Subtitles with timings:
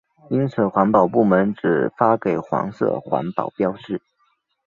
[0.31, 4.01] 因此环保部门只发给黄色环保标志。